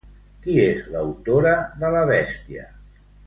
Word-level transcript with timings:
Qui 0.45 0.55
és 0.63 0.81
l'autora 0.95 1.53
de 1.83 1.93
la 1.97 2.03
bèstia? 2.13 2.65